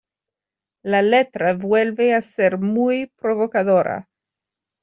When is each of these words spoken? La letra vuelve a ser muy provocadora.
La 0.83 1.03
letra 1.03 1.53
vuelve 1.53 2.15
a 2.15 2.23
ser 2.23 2.57
muy 2.57 3.05
provocadora. 3.17 4.09